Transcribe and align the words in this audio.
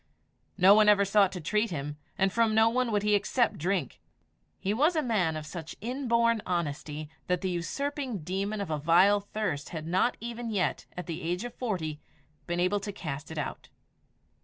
No 0.57 0.73
one 0.73 0.89
ever 0.89 1.05
sought 1.05 1.31
to 1.33 1.39
treat 1.39 1.69
him, 1.69 1.95
and 2.17 2.33
from 2.33 2.55
no 2.55 2.69
one 2.69 2.91
would 2.91 3.03
he 3.03 3.13
accept 3.13 3.59
drink. 3.59 4.01
He 4.57 4.73
was 4.73 4.95
a 4.95 5.03
man 5.03 5.37
of 5.37 5.45
such 5.45 5.75
inborn 5.79 6.41
honesty, 6.43 7.07
that 7.27 7.41
the 7.41 7.51
usurping 7.51 8.23
demon 8.23 8.61
of 8.61 8.71
a 8.71 8.79
vile 8.79 9.19
thirst 9.19 9.69
had 9.69 9.85
not 9.85 10.17
even 10.19 10.49
yet, 10.49 10.87
at 10.97 11.05
the 11.05 11.21
age 11.21 11.43
of 11.45 11.53
forty, 11.53 12.01
been 12.47 12.59
able 12.59 12.79
to 12.79 12.91
cast 12.91 13.29
it 13.29 13.37
out. 13.37 13.69